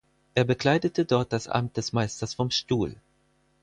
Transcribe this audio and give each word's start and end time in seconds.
Er 0.33 0.45
bekleidete 0.45 1.05
dort 1.05 1.31
das 1.31 1.47
Amt 1.47 1.77
des 1.77 1.93
Meisters 1.93 2.33
vom 2.33 2.49
Stuhl. 2.49 2.95